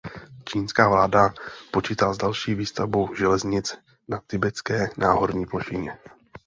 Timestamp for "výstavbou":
2.55-3.15